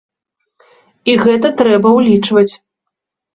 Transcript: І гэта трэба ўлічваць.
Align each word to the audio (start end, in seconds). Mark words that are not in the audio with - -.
І 1.13 1.15
гэта 1.25 1.51
трэба 1.61 1.93
ўлічваць. 1.99 2.49